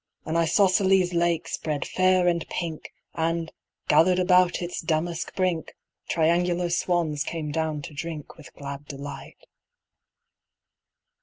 An 0.25 0.35
isosceles 0.35 1.13
lake 1.13 1.47
spread 1.47 1.85
fair 1.85 2.27
and 2.27 2.43
pink, 2.49 2.91
And, 3.13 3.51
gathered 3.87 4.17
about 4.17 4.59
its 4.59 4.81
damask 4.81 5.35
brink, 5.35 5.75
Triangular 6.09 6.71
swans 6.71 7.23
came 7.23 7.51
down 7.51 7.83
to 7.83 7.93
drink 7.93 8.35
With 8.35 8.51
glad 8.55 8.85
delight. 8.87 9.45